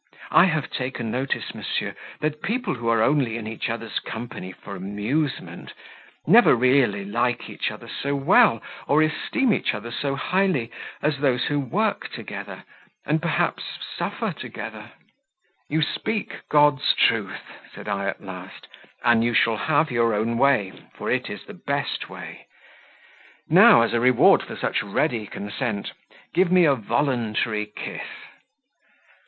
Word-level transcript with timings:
I 0.31 0.45
have 0.45 0.71
taken 0.71 1.11
notice, 1.11 1.53
monsieur, 1.53 1.93
that 2.21 2.41
people 2.41 2.73
who 2.73 2.87
are 2.89 3.03
only 3.03 3.37
in 3.37 3.45
each 3.45 3.69
other's 3.69 3.99
company 3.99 4.51
for 4.51 4.75
amusement, 4.75 5.73
never 6.25 6.55
really 6.55 7.05
like 7.05 7.47
each 7.47 7.69
other 7.69 7.87
so 7.87 8.15
well, 8.15 8.63
or 8.87 9.03
esteem 9.03 9.53
each 9.53 9.75
other 9.75 9.91
so 9.91 10.15
highly, 10.15 10.71
as 11.03 11.19
those 11.19 11.43
who 11.45 11.59
work 11.59 12.09
together, 12.11 12.63
and 13.05 13.21
perhaps 13.21 13.61
suffer 13.95 14.33
together." 14.33 14.89
"You 15.69 15.83
speak 15.83 16.49
God's 16.49 16.95
truth," 16.95 17.43
said 17.71 17.87
I 17.87 18.07
at 18.07 18.23
last, 18.23 18.67
"and 19.03 19.23
you 19.23 19.35
shall 19.35 19.57
have 19.57 19.91
your 19.91 20.15
own 20.15 20.35
way, 20.39 20.73
for 20.95 21.11
it 21.11 21.29
is 21.29 21.45
the 21.45 21.53
best 21.53 22.09
way. 22.09 22.47
Now, 23.47 23.83
as 23.83 23.93
a 23.93 23.99
reward 23.99 24.41
for 24.41 24.55
such 24.55 24.81
ready 24.81 25.27
consent, 25.27 25.91
give 26.33 26.51
me 26.51 26.65
a 26.65 26.73
voluntary 26.73 27.71
kiss." 27.75 28.07